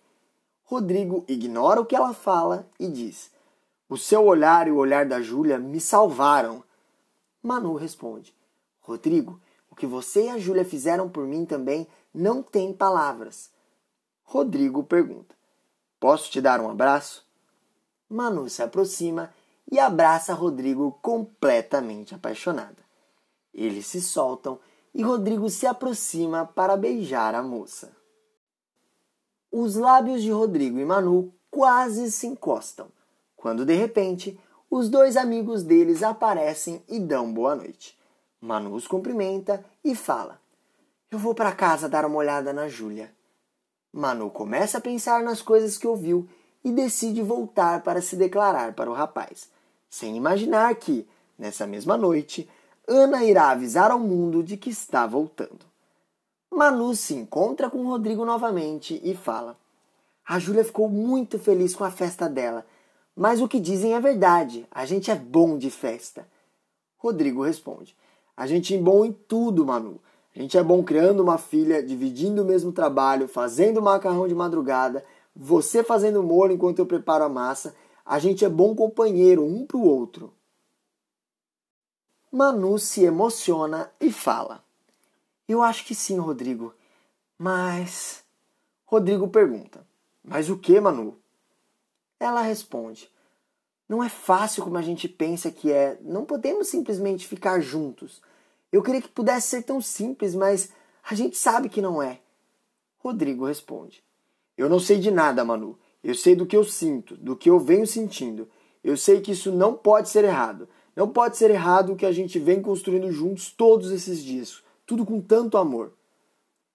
Rodrigo 0.64 1.24
ignora 1.28 1.80
o 1.80 1.86
que 1.86 1.94
ela 1.94 2.12
fala 2.12 2.68
e 2.78 2.88
diz: 2.88 3.30
O 3.88 3.96
seu 3.96 4.24
olhar 4.24 4.66
e 4.66 4.70
o 4.70 4.76
olhar 4.76 5.06
da 5.06 5.20
Júlia 5.20 5.58
me 5.58 5.80
salvaram. 5.80 6.64
Manu 7.42 7.74
responde: 7.74 8.34
Rodrigo, 8.80 9.40
o 9.70 9.76
que 9.76 9.86
você 9.86 10.24
e 10.26 10.30
a 10.30 10.38
Júlia 10.38 10.64
fizeram 10.64 11.08
por 11.08 11.26
mim 11.26 11.44
também 11.44 11.86
não 12.12 12.42
tem 12.42 12.72
palavras. 12.72 13.50
Rodrigo 14.24 14.82
pergunta: 14.82 15.34
Posso 16.00 16.30
te 16.30 16.40
dar 16.40 16.60
um 16.60 16.70
abraço? 16.70 17.24
Manu 18.08 18.48
se 18.48 18.62
aproxima 18.62 19.32
e 19.70 19.78
abraça 19.78 20.34
Rodrigo 20.34 20.98
completamente 21.00 22.14
apaixonada. 22.14 22.82
Eles 23.54 23.86
se 23.86 24.00
soltam 24.00 24.58
e 24.94 25.02
Rodrigo 25.02 25.48
se 25.48 25.66
aproxima 25.66 26.46
para 26.46 26.76
beijar 26.76 27.34
a 27.34 27.42
moça. 27.42 27.92
Os 29.50 29.76
lábios 29.76 30.22
de 30.22 30.30
Rodrigo 30.30 30.78
e 30.78 30.84
Manu 30.84 31.32
quase 31.50 32.10
se 32.10 32.26
encostam, 32.26 32.88
quando 33.36 33.66
de 33.66 33.74
repente 33.74 34.38
os 34.70 34.88
dois 34.88 35.16
amigos 35.16 35.62
deles 35.62 36.02
aparecem 36.02 36.82
e 36.88 36.98
dão 36.98 37.32
boa 37.32 37.54
noite. 37.54 37.98
Manu 38.40 38.74
os 38.74 38.86
cumprimenta 38.86 39.64
e 39.84 39.94
fala: 39.94 40.40
Eu 41.10 41.18
vou 41.18 41.34
para 41.34 41.52
casa 41.52 41.88
dar 41.88 42.04
uma 42.06 42.16
olhada 42.16 42.52
na 42.52 42.68
Júlia. 42.68 43.12
Manu 43.92 44.30
começa 44.30 44.78
a 44.78 44.80
pensar 44.80 45.22
nas 45.22 45.42
coisas 45.42 45.76
que 45.76 45.86
ouviu 45.86 46.26
e 46.64 46.72
decide 46.72 47.20
voltar 47.20 47.82
para 47.82 48.00
se 48.00 48.16
declarar 48.16 48.72
para 48.72 48.90
o 48.90 48.94
rapaz, 48.94 49.50
sem 49.90 50.16
imaginar 50.16 50.74
que, 50.76 51.06
nessa 51.38 51.66
mesma 51.66 51.96
noite, 51.96 52.48
Ana 52.88 53.24
irá 53.24 53.50
avisar 53.50 53.90
ao 53.90 53.98
mundo 53.98 54.42
de 54.42 54.56
que 54.56 54.70
está 54.70 55.06
voltando. 55.06 55.64
Manu 56.50 56.94
se 56.94 57.14
encontra 57.14 57.70
com 57.70 57.86
Rodrigo 57.86 58.24
novamente 58.24 59.00
e 59.04 59.14
fala: 59.14 59.56
A 60.26 60.38
Júlia 60.38 60.64
ficou 60.64 60.88
muito 60.88 61.38
feliz 61.38 61.74
com 61.74 61.84
a 61.84 61.90
festa 61.90 62.28
dela, 62.28 62.66
mas 63.14 63.40
o 63.40 63.46
que 63.46 63.60
dizem 63.60 63.94
é 63.94 64.00
verdade, 64.00 64.66
a 64.70 64.84
gente 64.84 65.10
é 65.10 65.14
bom 65.14 65.56
de 65.56 65.70
festa. 65.70 66.26
Rodrigo 66.98 67.42
responde: 67.42 67.96
A 68.36 68.46
gente 68.46 68.74
é 68.74 68.78
bom 68.78 69.04
em 69.04 69.12
tudo, 69.12 69.64
Manu. 69.64 70.00
A 70.34 70.38
gente 70.40 70.58
é 70.58 70.62
bom 70.62 70.82
criando 70.82 71.22
uma 71.22 71.38
filha, 71.38 71.82
dividindo 71.82 72.42
o 72.42 72.44
mesmo 72.44 72.72
trabalho, 72.72 73.28
fazendo 73.28 73.82
macarrão 73.82 74.26
de 74.26 74.34
madrugada, 74.34 75.04
você 75.36 75.84
fazendo 75.84 76.22
molho 76.22 76.52
enquanto 76.52 76.78
eu 76.78 76.86
preparo 76.86 77.24
a 77.24 77.28
massa. 77.28 77.74
A 78.04 78.18
gente 78.18 78.44
é 78.44 78.48
bom 78.48 78.74
companheiro 78.74 79.44
um 79.44 79.64
para 79.66 79.76
o 79.76 79.86
outro. 79.86 80.32
Manu 82.32 82.78
se 82.78 83.04
emociona 83.04 83.92
e 84.00 84.10
fala: 84.10 84.64
Eu 85.46 85.62
acho 85.62 85.84
que 85.84 85.94
sim, 85.94 86.18
Rodrigo. 86.18 86.74
Mas. 87.36 88.24
Rodrigo 88.86 89.28
pergunta: 89.28 89.86
Mas 90.24 90.48
o 90.48 90.56
que, 90.56 90.80
Manu? 90.80 91.18
Ela 92.18 92.40
responde: 92.40 93.10
Não 93.86 94.02
é 94.02 94.08
fácil 94.08 94.64
como 94.64 94.78
a 94.78 94.82
gente 94.82 95.06
pensa 95.06 95.50
que 95.50 95.70
é. 95.70 95.98
Não 96.00 96.24
podemos 96.24 96.68
simplesmente 96.68 97.28
ficar 97.28 97.60
juntos. 97.60 98.22
Eu 98.72 98.82
queria 98.82 99.02
que 99.02 99.08
pudesse 99.08 99.48
ser 99.48 99.62
tão 99.62 99.82
simples, 99.82 100.34
mas 100.34 100.72
a 101.02 101.14
gente 101.14 101.36
sabe 101.36 101.68
que 101.68 101.82
não 101.82 102.02
é. 102.02 102.18
Rodrigo 102.98 103.44
responde: 103.44 104.02
Eu 104.56 104.70
não 104.70 104.80
sei 104.80 104.98
de 104.98 105.10
nada, 105.10 105.44
Manu. 105.44 105.78
Eu 106.02 106.14
sei 106.14 106.34
do 106.34 106.46
que 106.46 106.56
eu 106.56 106.64
sinto, 106.64 107.14
do 107.14 107.36
que 107.36 107.50
eu 107.50 107.60
venho 107.60 107.86
sentindo. 107.86 108.48
Eu 108.82 108.96
sei 108.96 109.20
que 109.20 109.32
isso 109.32 109.52
não 109.52 109.74
pode 109.74 110.08
ser 110.08 110.24
errado. 110.24 110.66
Não 110.94 111.08
pode 111.08 111.36
ser 111.36 111.50
errado 111.50 111.92
o 111.92 111.96
que 111.96 112.06
a 112.06 112.12
gente 112.12 112.38
vem 112.38 112.60
construindo 112.60 113.10
juntos 113.10 113.50
todos 113.50 113.90
esses 113.90 114.22
dias. 114.22 114.62
Tudo 114.86 115.06
com 115.06 115.20
tanto 115.20 115.56
amor. 115.56 115.92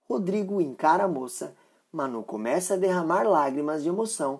Rodrigo 0.05 0.59
encara 0.59 1.03
a 1.03 1.07
moça. 1.07 1.55
Manu 1.91 2.23
começa 2.23 2.73
a 2.73 2.77
derramar 2.77 3.23
lágrimas 3.23 3.83
de 3.83 3.89
emoção 3.89 4.39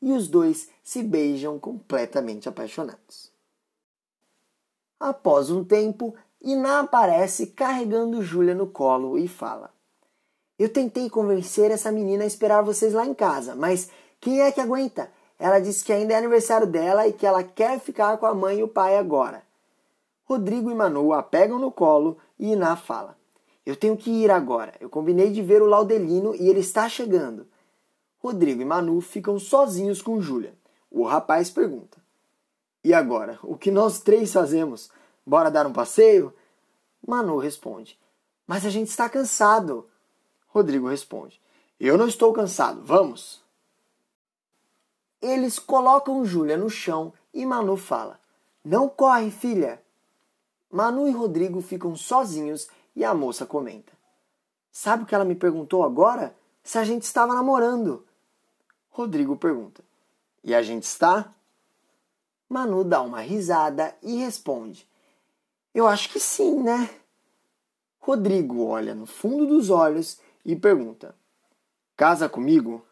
e 0.00 0.12
os 0.12 0.28
dois 0.28 0.68
se 0.82 1.02
beijam 1.02 1.58
completamente 1.58 2.48
apaixonados. 2.48 3.32
Após 4.98 5.50
um 5.50 5.64
tempo, 5.64 6.14
Iná 6.40 6.80
aparece 6.80 7.48
carregando 7.48 8.22
Júlia 8.22 8.54
no 8.54 8.66
colo 8.66 9.18
e 9.18 9.26
fala: 9.26 9.70
Eu 10.58 10.72
tentei 10.72 11.10
convencer 11.10 11.70
essa 11.70 11.92
menina 11.92 12.24
a 12.24 12.26
esperar 12.26 12.62
vocês 12.62 12.92
lá 12.92 13.04
em 13.06 13.14
casa, 13.14 13.54
mas 13.54 13.90
quem 14.20 14.40
é 14.40 14.50
que 14.52 14.60
aguenta? 14.60 15.10
Ela 15.38 15.60
disse 15.60 15.84
que 15.84 15.92
ainda 15.92 16.14
é 16.14 16.16
aniversário 16.16 16.66
dela 16.66 17.06
e 17.06 17.12
que 17.12 17.26
ela 17.26 17.42
quer 17.42 17.78
ficar 17.78 18.16
com 18.18 18.26
a 18.26 18.34
mãe 18.34 18.60
e 18.60 18.62
o 18.62 18.68
pai 18.68 18.96
agora. 18.96 19.42
Rodrigo 20.24 20.70
e 20.70 20.74
Manu 20.74 21.12
a 21.12 21.22
pegam 21.22 21.58
no 21.58 21.70
colo 21.70 22.18
e 22.38 22.52
Iná 22.52 22.74
fala: 22.74 23.16
Eu 23.64 23.76
tenho 23.76 23.96
que 23.96 24.10
ir 24.10 24.30
agora. 24.30 24.74
Eu 24.80 24.88
combinei 24.88 25.30
de 25.30 25.42
ver 25.42 25.62
o 25.62 25.66
Laudelino 25.66 26.34
e 26.34 26.48
ele 26.48 26.60
está 26.60 26.88
chegando. 26.88 27.46
Rodrigo 28.18 28.60
e 28.60 28.64
Manu 28.64 29.00
ficam 29.00 29.38
sozinhos 29.38 30.02
com 30.02 30.20
Júlia. 30.20 30.54
O 30.90 31.04
rapaz 31.04 31.50
pergunta: 31.50 31.98
E 32.82 32.92
agora? 32.92 33.38
O 33.42 33.56
que 33.56 33.70
nós 33.70 34.00
três 34.00 34.32
fazemos? 34.32 34.90
Bora 35.24 35.50
dar 35.50 35.66
um 35.66 35.72
passeio? 35.72 36.32
Manu 37.06 37.36
responde: 37.36 37.98
Mas 38.46 38.66
a 38.66 38.70
gente 38.70 38.88
está 38.88 39.08
cansado. 39.08 39.86
Rodrigo 40.48 40.88
responde: 40.88 41.40
Eu 41.78 41.96
não 41.96 42.08
estou 42.08 42.32
cansado, 42.32 42.82
vamos. 42.82 43.45
Eles 45.20 45.58
colocam 45.58 46.24
Júlia 46.24 46.56
no 46.56 46.68
chão 46.68 47.12
e 47.32 47.44
Manu 47.44 47.76
fala: 47.76 48.20
Não 48.64 48.88
corre, 48.88 49.30
filha. 49.30 49.82
Manu 50.70 51.08
e 51.08 51.12
Rodrigo 51.12 51.60
ficam 51.60 51.96
sozinhos 51.96 52.68
e 52.94 53.04
a 53.04 53.14
moça 53.14 53.46
comenta: 53.46 53.92
Sabe 54.70 55.02
o 55.02 55.06
que 55.06 55.14
ela 55.14 55.24
me 55.24 55.34
perguntou 55.34 55.82
agora? 55.84 56.36
Se 56.62 56.78
a 56.78 56.84
gente 56.84 57.02
estava 57.02 57.34
namorando. 57.34 58.06
Rodrigo 58.90 59.36
pergunta: 59.36 59.82
E 60.42 60.54
a 60.54 60.62
gente 60.62 60.84
está? 60.84 61.32
Manu 62.48 62.84
dá 62.84 63.02
uma 63.02 63.20
risada 63.20 63.96
e 64.02 64.16
responde: 64.16 64.88
eu 65.76 65.86
acho 65.86 66.08
que 66.08 66.18
sim, 66.18 66.62
né? 66.62 66.88
Rodrigo 68.00 68.64
olha 68.64 68.94
no 68.94 69.04
fundo 69.04 69.46
dos 69.46 69.68
olhos 69.68 70.18
e 70.42 70.56
pergunta: 70.56 71.14
Casa 71.94 72.30
comigo? 72.30 72.82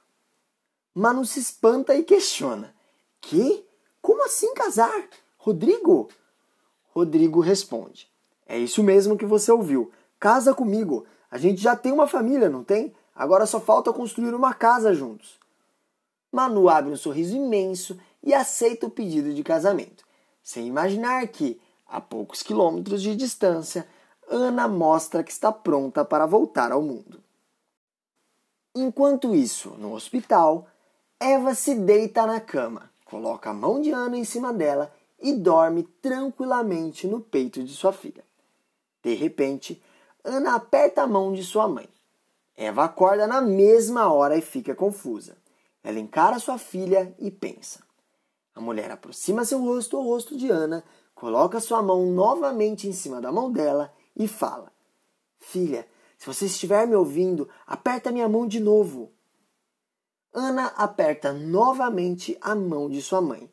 Manu 0.94 1.24
se 1.24 1.40
espanta 1.40 1.94
e 1.94 2.04
questiona: 2.04 2.72
Que? 3.20 3.66
Como 4.00 4.24
assim 4.24 4.54
casar? 4.54 5.08
Rodrigo? 5.36 6.08
Rodrigo 6.90 7.40
responde: 7.40 8.08
É 8.46 8.56
isso 8.56 8.82
mesmo 8.82 9.18
que 9.18 9.26
você 9.26 9.50
ouviu. 9.50 9.90
Casa 10.20 10.54
comigo. 10.54 11.04
A 11.30 11.36
gente 11.36 11.60
já 11.60 11.74
tem 11.74 11.90
uma 11.90 12.06
família, 12.06 12.48
não 12.48 12.62
tem? 12.62 12.94
Agora 13.12 13.44
só 13.44 13.60
falta 13.60 13.92
construir 13.92 14.34
uma 14.34 14.54
casa 14.54 14.94
juntos. 14.94 15.40
Manu 16.30 16.68
abre 16.68 16.92
um 16.92 16.96
sorriso 16.96 17.36
imenso 17.36 17.98
e 18.22 18.32
aceita 18.32 18.86
o 18.86 18.90
pedido 18.90 19.34
de 19.34 19.42
casamento, 19.42 20.04
sem 20.42 20.66
imaginar 20.66 21.26
que, 21.28 21.60
a 21.86 22.00
poucos 22.00 22.42
quilômetros 22.42 23.02
de 23.02 23.14
distância, 23.14 23.86
Ana 24.28 24.66
mostra 24.66 25.22
que 25.22 25.30
está 25.30 25.52
pronta 25.52 26.04
para 26.04 26.26
voltar 26.26 26.72
ao 26.72 26.82
mundo. 26.82 27.22
Enquanto 28.74 29.34
isso, 29.34 29.70
no 29.78 29.94
hospital, 29.94 30.66
Eva 31.26 31.54
se 31.54 31.74
deita 31.74 32.26
na 32.26 32.38
cama, 32.38 32.90
coloca 33.06 33.48
a 33.48 33.54
mão 33.54 33.80
de 33.80 33.90
Ana 33.90 34.18
em 34.18 34.24
cima 34.24 34.52
dela 34.52 34.92
e 35.18 35.32
dorme 35.32 35.84
tranquilamente 36.02 37.06
no 37.06 37.18
peito 37.18 37.64
de 37.64 37.72
sua 37.72 37.94
filha. 37.94 38.22
De 39.02 39.14
repente, 39.14 39.82
Ana 40.22 40.54
aperta 40.54 41.00
a 41.00 41.06
mão 41.06 41.32
de 41.32 41.42
sua 41.42 41.66
mãe. 41.66 41.88
Eva 42.54 42.84
acorda 42.84 43.26
na 43.26 43.40
mesma 43.40 44.12
hora 44.12 44.36
e 44.36 44.42
fica 44.42 44.74
confusa. 44.74 45.34
Ela 45.82 45.98
encara 45.98 46.38
sua 46.38 46.58
filha 46.58 47.14
e 47.18 47.30
pensa. 47.30 47.80
A 48.54 48.60
mulher 48.60 48.90
aproxima 48.90 49.46
seu 49.46 49.60
rosto 49.64 49.96
ao 49.96 50.02
rosto 50.02 50.36
de 50.36 50.50
Ana, 50.50 50.84
coloca 51.14 51.58
sua 51.58 51.82
mão 51.82 52.04
novamente 52.04 52.86
em 52.86 52.92
cima 52.92 53.18
da 53.18 53.32
mão 53.32 53.50
dela 53.50 53.90
e 54.14 54.28
fala: 54.28 54.70
Filha, 55.38 55.88
se 56.18 56.26
você 56.26 56.44
estiver 56.44 56.86
me 56.86 56.94
ouvindo, 56.94 57.48
aperta 57.66 58.12
minha 58.12 58.28
mão 58.28 58.46
de 58.46 58.60
novo. 58.60 59.10
Ana 60.34 60.66
aperta 60.76 61.32
novamente 61.32 62.36
a 62.40 62.56
mão 62.56 62.90
de 62.90 63.00
sua 63.00 63.20
mãe. 63.20 63.48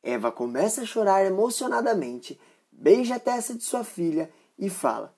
Eva 0.00 0.30
começa 0.30 0.82
a 0.82 0.86
chorar 0.86 1.24
emocionadamente, 1.24 2.40
beija 2.70 3.16
a 3.16 3.18
testa 3.18 3.52
de 3.52 3.64
sua 3.64 3.82
filha 3.82 4.30
e 4.56 4.70
fala: 4.70 5.12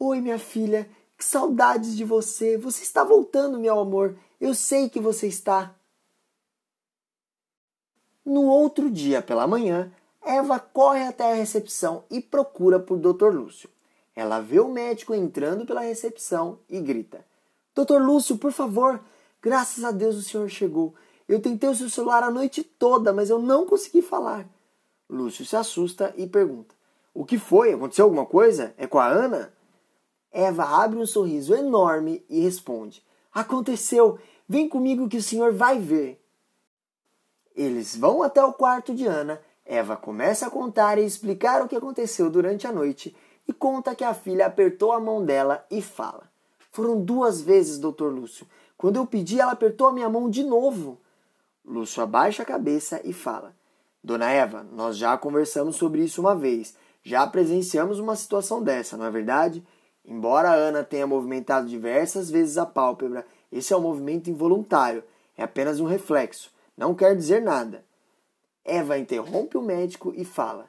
Oi, 0.00 0.22
minha 0.22 0.38
filha, 0.38 0.88
que 1.18 1.24
saudades 1.24 1.94
de 1.94 2.02
você. 2.02 2.56
Você 2.56 2.82
está 2.82 3.04
voltando, 3.04 3.60
meu 3.60 3.78
amor. 3.78 4.16
Eu 4.40 4.54
sei 4.54 4.88
que 4.88 4.98
você 4.98 5.26
está. 5.26 5.74
No 8.24 8.44
outro 8.44 8.90
dia 8.90 9.20
pela 9.20 9.46
manhã, 9.46 9.92
Eva 10.22 10.58
corre 10.58 11.04
até 11.04 11.30
a 11.30 11.34
recepção 11.34 12.04
e 12.10 12.20
procura 12.20 12.80
por 12.80 12.98
Dr. 12.98 13.34
Lúcio. 13.34 13.68
Ela 14.14 14.40
vê 14.40 14.60
o 14.60 14.68
médico 14.68 15.14
entrando 15.14 15.66
pela 15.66 15.82
recepção 15.82 16.58
e 16.68 16.80
grita: 16.80 17.24
Dr. 17.74 17.98
Lúcio, 17.98 18.38
por 18.38 18.52
favor, 18.52 19.02
graças 19.42 19.84
a 19.84 19.90
Deus 19.90 20.16
o 20.16 20.22
senhor 20.22 20.48
chegou. 20.48 20.94
Eu 21.28 21.40
tentei 21.40 21.68
o 21.68 21.74
seu 21.74 21.90
celular 21.90 22.22
a 22.22 22.30
noite 22.30 22.62
toda, 22.62 23.12
mas 23.12 23.30
eu 23.30 23.38
não 23.38 23.66
consegui 23.66 24.02
falar. 24.02 24.48
Lúcio 25.08 25.44
se 25.44 25.56
assusta 25.56 26.12
e 26.16 26.26
pergunta: 26.26 26.74
O 27.14 27.24
que 27.24 27.38
foi? 27.38 27.72
Aconteceu 27.72 28.04
alguma 28.04 28.26
coisa? 28.26 28.74
É 28.76 28.86
com 28.86 28.98
a 28.98 29.06
Ana? 29.06 29.52
Eva 30.30 30.64
abre 30.64 30.98
um 30.98 31.06
sorriso 31.06 31.54
enorme 31.54 32.24
e 32.28 32.40
responde: 32.40 33.04
Aconteceu! 33.32 34.18
Vem 34.48 34.68
comigo 34.68 35.08
que 35.08 35.18
o 35.18 35.22
senhor 35.22 35.52
vai 35.52 35.78
ver. 35.78 36.22
Eles 37.54 37.94
vão 37.96 38.22
até 38.22 38.42
o 38.42 38.52
quarto 38.52 38.94
de 38.94 39.06
Ana 39.06 39.40
Eva 39.68 39.98
começa 39.98 40.46
a 40.46 40.50
contar 40.50 40.96
e 40.96 41.04
explicar 41.04 41.60
o 41.60 41.68
que 41.68 41.76
aconteceu 41.76 42.30
durante 42.30 42.66
a 42.66 42.72
noite 42.72 43.14
e 43.46 43.52
conta 43.52 43.94
que 43.94 44.02
a 44.02 44.14
filha 44.14 44.46
apertou 44.46 44.92
a 44.92 44.98
mão 44.98 45.22
dela 45.22 45.62
e 45.70 45.82
fala: 45.82 46.32
Foram 46.72 46.98
duas 46.98 47.42
vezes, 47.42 47.78
doutor 47.78 48.10
Lúcio. 48.10 48.46
Quando 48.78 48.94
eu 48.94 49.04
pedi, 49.04 49.40
ela 49.40 49.52
apertou 49.52 49.88
a 49.88 49.92
minha 49.92 50.08
mão 50.08 50.30
de 50.30 50.44
novo. 50.44 50.98
Lúcio 51.64 52.00
abaixa 52.00 52.44
a 52.44 52.46
cabeça 52.46 53.00
e 53.04 53.12
fala: 53.12 53.54
Dona 54.02 54.30
Eva, 54.30 54.64
nós 54.72 54.96
já 54.96 55.18
conversamos 55.18 55.74
sobre 55.74 56.04
isso 56.04 56.20
uma 56.20 56.36
vez. 56.36 56.76
Já 57.02 57.26
presenciamos 57.26 57.98
uma 57.98 58.14
situação 58.14 58.62
dessa, 58.62 58.96
não 58.96 59.04
é 59.04 59.10
verdade? 59.10 59.66
Embora 60.04 60.50
a 60.50 60.54
Ana 60.54 60.84
tenha 60.84 61.06
movimentado 61.06 61.66
diversas 61.66 62.30
vezes 62.30 62.56
a 62.56 62.64
pálpebra, 62.64 63.26
esse 63.50 63.72
é 63.72 63.76
um 63.76 63.80
movimento 63.80 64.30
involuntário, 64.30 65.02
é 65.36 65.42
apenas 65.42 65.80
um 65.80 65.84
reflexo, 65.84 66.50
não 66.76 66.94
quer 66.94 67.16
dizer 67.16 67.42
nada. 67.42 67.84
Eva 68.64 68.98
interrompe 68.98 69.58
o 69.58 69.62
médico 69.62 70.12
e 70.16 70.24
fala: 70.24 70.66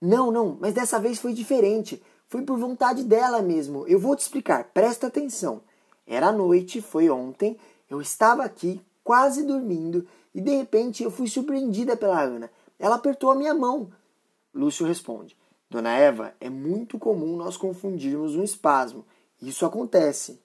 Não, 0.00 0.30
não, 0.30 0.58
mas 0.60 0.74
dessa 0.74 1.00
vez 1.00 1.18
foi 1.18 1.32
diferente. 1.32 2.02
Foi 2.26 2.42
por 2.42 2.58
vontade 2.58 3.04
dela 3.04 3.40
mesmo. 3.40 3.86
Eu 3.86 3.98
vou 3.98 4.14
te 4.14 4.20
explicar, 4.20 4.64
presta 4.64 5.06
atenção. 5.06 5.62
Era 6.10 6.32
noite, 6.32 6.80
foi 6.80 7.10
ontem, 7.10 7.58
eu 7.90 8.00
estava 8.00 8.42
aqui, 8.42 8.80
quase 9.04 9.42
dormindo, 9.44 10.08
e 10.34 10.40
de 10.40 10.56
repente 10.56 11.02
eu 11.02 11.10
fui 11.10 11.28
surpreendida 11.28 11.98
pela 11.98 12.22
Ana. 12.22 12.50
Ela 12.78 12.96
apertou 12.96 13.30
a 13.30 13.34
minha 13.34 13.52
mão. 13.52 13.90
Lúcio 14.54 14.86
responde: 14.86 15.36
Dona 15.68 15.92
Eva, 15.92 16.32
é 16.40 16.48
muito 16.48 16.98
comum 16.98 17.36
nós 17.36 17.58
confundirmos 17.58 18.34
um 18.36 18.42
espasmo. 18.42 19.04
Isso 19.40 19.66
acontece. 19.66 20.40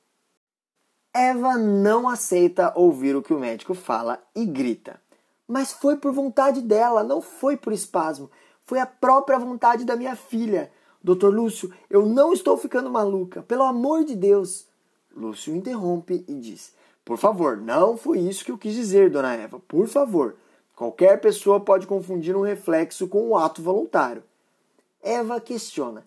Eva 1.13 1.57
não 1.57 2.09
aceita 2.09 2.73
ouvir 2.75 3.15
o 3.15 3.21
que 3.21 3.33
o 3.33 3.39
médico 3.39 3.73
fala 3.73 4.21
e 4.35 4.45
grita. 4.45 4.99
Mas 5.47 5.71
foi 5.71 5.95
por 5.95 6.11
vontade 6.11 6.61
dela, 6.61 7.03
não 7.03 7.21
foi 7.21 7.55
por 7.55 7.71
espasmo. 7.71 8.29
Foi 8.65 8.79
a 8.79 8.85
própria 8.85 9.39
vontade 9.39 9.85
da 9.85 9.95
minha 9.95 10.15
filha. 10.15 10.71
Doutor 11.01 11.33
Lúcio, 11.33 11.73
eu 11.89 12.05
não 12.05 12.33
estou 12.33 12.57
ficando 12.57 12.89
maluca, 12.89 13.43
pelo 13.43 13.63
amor 13.63 14.03
de 14.03 14.15
Deus. 14.15 14.67
Lúcio 15.15 15.55
interrompe 15.55 16.23
e 16.27 16.33
diz: 16.33 16.73
Por 17.03 17.17
favor, 17.17 17.57
não 17.57 17.97
foi 17.97 18.19
isso 18.19 18.43
que 18.43 18.51
eu 18.51 18.57
quis 18.57 18.73
dizer, 18.73 19.09
dona 19.09 19.33
Eva. 19.35 19.59
Por 19.59 19.87
favor. 19.87 20.35
Qualquer 20.75 21.21
pessoa 21.21 21.59
pode 21.59 21.85
confundir 21.85 22.35
um 22.35 22.41
reflexo 22.41 23.07
com 23.07 23.29
um 23.29 23.37
ato 23.37 23.61
voluntário. 23.61 24.23
Eva 25.01 25.39
questiona: 25.39 26.05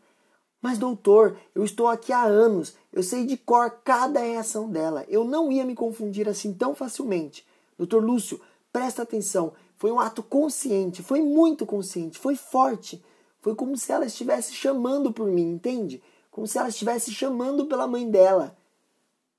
Mas, 0.60 0.78
doutor, 0.78 1.36
eu 1.54 1.64
estou 1.64 1.88
aqui 1.88 2.12
há 2.12 2.24
anos. 2.24 2.74
Eu 2.92 3.02
sei 3.02 3.24
de 3.24 3.36
cor 3.36 3.70
cada 3.84 4.20
reação 4.20 4.68
dela. 4.68 5.04
Eu 5.08 5.24
não 5.24 5.52
ia 5.52 5.64
me 5.64 5.74
confundir 5.74 6.28
assim 6.28 6.52
tão 6.52 6.74
facilmente. 6.74 7.46
Doutor 7.78 8.02
Lúcio, 8.02 8.40
Presta 8.76 9.04
atenção, 9.04 9.54
foi 9.78 9.90
um 9.90 9.98
ato 9.98 10.22
consciente, 10.22 11.02
foi 11.02 11.22
muito 11.22 11.64
consciente, 11.64 12.18
foi 12.18 12.36
forte. 12.36 13.02
Foi 13.40 13.54
como 13.54 13.74
se 13.74 13.90
ela 13.90 14.04
estivesse 14.04 14.52
chamando 14.52 15.10
por 15.10 15.28
mim, 15.28 15.52
entende? 15.52 16.02
Como 16.30 16.46
se 16.46 16.58
ela 16.58 16.68
estivesse 16.68 17.10
chamando 17.10 17.64
pela 17.64 17.86
mãe 17.86 18.06
dela. 18.06 18.54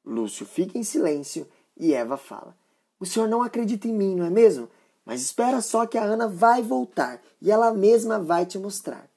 Lúcio 0.07 0.45
fica 0.45 0.77
em 0.77 0.83
silêncio 0.83 1.45
e 1.75 1.93
Eva 1.93 2.15
fala: 2.15 2.55
O 2.97 3.05
senhor 3.05 3.27
não 3.27 3.43
acredita 3.43 3.87
em 3.87 3.93
mim, 3.93 4.15
não 4.15 4.25
é 4.25 4.29
mesmo? 4.29 4.69
Mas 5.05 5.21
espera 5.21 5.61
só 5.61 5.85
que 5.85 5.97
a 5.97 6.03
Ana 6.03 6.27
vai 6.27 6.61
voltar 6.61 7.21
e 7.41 7.51
ela 7.51 7.73
mesma 7.73 8.17
vai 8.17 8.45
te 8.45 8.57
mostrar. 8.57 9.09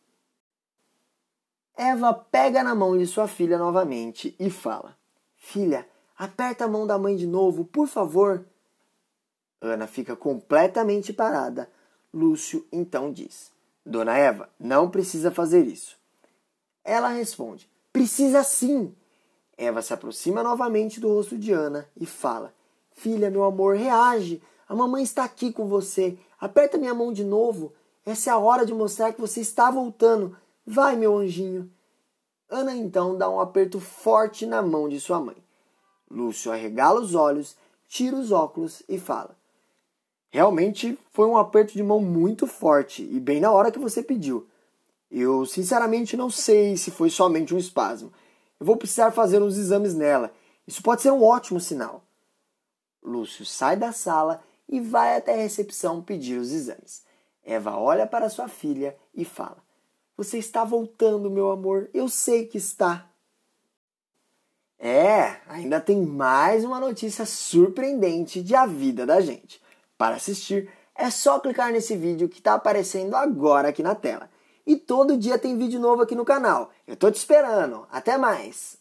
Eva 1.76 2.12
pega 2.12 2.62
na 2.62 2.74
mão 2.74 2.98
de 2.98 3.06
sua 3.06 3.28
filha 3.28 3.56
novamente 3.56 4.34
e 4.38 4.50
fala: 4.50 4.96
Filha, 5.36 5.88
aperta 6.18 6.64
a 6.64 6.68
mão 6.68 6.86
da 6.86 6.98
mãe 6.98 7.16
de 7.16 7.26
novo, 7.26 7.64
por 7.64 7.86
favor. 7.86 8.44
Ana 9.60 9.86
fica 9.86 10.16
completamente 10.16 11.12
parada. 11.12 11.70
Lúcio 12.12 12.66
então 12.72 13.12
diz: 13.12 13.52
Dona 13.86 14.16
Eva, 14.18 14.48
não 14.58 14.90
precisa 14.90 15.30
fazer 15.30 15.66
isso. 15.66 15.96
Ela 16.84 17.08
responde: 17.08 17.70
Precisa 17.92 18.42
sim. 18.42 18.94
Eva 19.60 19.82
se 19.82 19.92
aproxima 19.92 20.42
novamente 20.42 20.98
do 20.98 21.12
rosto 21.12 21.36
de 21.36 21.52
Ana 21.52 21.86
e 21.94 22.06
fala: 22.06 22.54
Filha, 22.92 23.30
meu 23.30 23.44
amor, 23.44 23.76
reage. 23.76 24.42
A 24.66 24.74
mamãe 24.74 25.02
está 25.02 25.22
aqui 25.22 25.52
com 25.52 25.68
você. 25.68 26.16
Aperta 26.40 26.78
minha 26.78 26.94
mão 26.94 27.12
de 27.12 27.22
novo. 27.22 27.74
Essa 28.06 28.30
é 28.30 28.32
a 28.32 28.38
hora 28.38 28.64
de 28.64 28.72
mostrar 28.72 29.12
que 29.12 29.20
você 29.20 29.42
está 29.42 29.70
voltando. 29.70 30.34
Vai, 30.66 30.96
meu 30.96 31.18
anjinho. 31.18 31.70
Ana 32.48 32.74
então 32.74 33.18
dá 33.18 33.28
um 33.28 33.38
aperto 33.38 33.78
forte 33.78 34.46
na 34.46 34.62
mão 34.62 34.88
de 34.88 34.98
sua 34.98 35.20
mãe. 35.20 35.36
Lúcio 36.10 36.50
arregala 36.50 36.98
os 36.98 37.14
olhos, 37.14 37.54
tira 37.86 38.16
os 38.16 38.32
óculos 38.32 38.82
e 38.88 38.98
fala: 38.98 39.36
Realmente 40.30 40.98
foi 41.12 41.26
um 41.26 41.36
aperto 41.36 41.74
de 41.74 41.82
mão 41.82 42.00
muito 42.00 42.46
forte 42.46 43.02
e 43.02 43.20
bem 43.20 43.40
na 43.40 43.52
hora 43.52 43.70
que 43.70 43.78
você 43.78 44.02
pediu. 44.02 44.46
Eu 45.10 45.44
sinceramente 45.44 46.16
não 46.16 46.30
sei 46.30 46.78
se 46.78 46.90
foi 46.90 47.10
somente 47.10 47.54
um 47.54 47.58
espasmo. 47.58 48.10
Eu 48.60 48.66
vou 48.66 48.76
precisar 48.76 49.10
fazer 49.10 49.42
uns 49.42 49.56
exames 49.56 49.94
nela. 49.94 50.32
Isso 50.66 50.82
pode 50.82 51.00
ser 51.00 51.10
um 51.10 51.24
ótimo 51.24 51.58
sinal. 51.58 52.04
Lúcio 53.02 53.46
sai 53.46 53.76
da 53.76 53.90
sala 53.90 54.44
e 54.68 54.80
vai 54.80 55.16
até 55.16 55.32
a 55.32 55.38
recepção 55.38 56.02
pedir 56.02 56.38
os 56.38 56.52
exames. 56.52 57.02
Eva 57.42 57.76
olha 57.76 58.06
para 58.06 58.28
sua 58.28 58.46
filha 58.46 58.94
e 59.14 59.24
fala: 59.24 59.56
Você 60.16 60.38
está 60.38 60.62
voltando, 60.62 61.30
meu 61.30 61.50
amor. 61.50 61.88
Eu 61.94 62.08
sei 62.08 62.46
que 62.46 62.58
está. 62.58 63.10
É, 64.78 65.40
ainda 65.48 65.80
tem 65.80 66.00
mais 66.00 66.64
uma 66.64 66.78
notícia 66.78 67.26
surpreendente 67.26 68.42
de 68.42 68.54
a 68.54 68.66
vida 68.66 69.04
da 69.04 69.20
gente. 69.20 69.60
Para 69.96 70.16
assistir, 70.16 70.70
é 70.94 71.10
só 71.10 71.38
clicar 71.38 71.72
nesse 71.72 71.96
vídeo 71.96 72.28
que 72.28 72.38
está 72.38 72.54
aparecendo 72.54 73.14
agora 73.16 73.68
aqui 73.68 73.82
na 73.82 73.94
tela. 73.94 74.29
E 74.70 74.76
todo 74.76 75.16
dia 75.16 75.36
tem 75.36 75.58
vídeo 75.58 75.80
novo 75.80 76.02
aqui 76.02 76.14
no 76.14 76.24
canal. 76.24 76.70
Eu 76.86 76.94
tô 76.94 77.10
te 77.10 77.16
esperando. 77.16 77.88
Até 77.90 78.16
mais! 78.16 78.79